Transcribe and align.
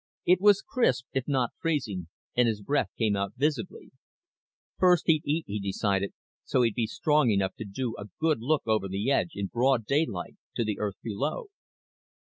It 0.25 0.41
was 0.41 0.63
crisp, 0.63 1.05
if 1.13 1.27
not 1.27 1.51
freezing, 1.59 2.07
and 2.35 2.47
his 2.47 2.63
breath 2.63 2.89
came 2.97 3.15
out 3.15 3.33
visibly. 3.37 3.91
First 4.79 5.03
he'd 5.05 5.21
eat, 5.27 5.43
he 5.45 5.59
decided, 5.59 6.11
so 6.43 6.63
he'd 6.63 6.73
be 6.73 6.87
strong 6.87 7.29
enough 7.29 7.53
to 7.57 7.65
go 7.65 7.91
take 7.95 8.07
a 8.07 8.09
good 8.19 8.41
look 8.41 8.63
over 8.65 8.87
the 8.87 9.11
edge, 9.11 9.33
in 9.35 9.45
broad 9.45 9.85
daylight, 9.85 10.37
to 10.55 10.65
the 10.65 10.79
Earth 10.79 10.95
below. 11.03 11.49